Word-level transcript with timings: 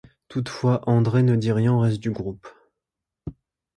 Toutefois, 0.29 0.81
Andre 0.89 1.19
ne 1.19 1.35
dit 1.35 1.51
rien 1.51 1.73
au 1.73 1.79
reste 1.81 1.99
du 1.99 2.09
groupe. 2.09 2.47